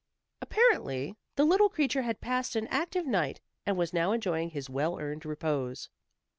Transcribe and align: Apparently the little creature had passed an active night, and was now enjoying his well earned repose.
Apparently 0.41 1.15
the 1.35 1.43
little 1.45 1.69
creature 1.69 2.01
had 2.01 2.21
passed 2.21 2.55
an 2.55 2.65
active 2.69 3.05
night, 3.05 3.39
and 3.67 3.77
was 3.77 3.93
now 3.93 4.13
enjoying 4.13 4.49
his 4.49 4.67
well 4.67 4.99
earned 4.99 5.27
repose. 5.27 5.89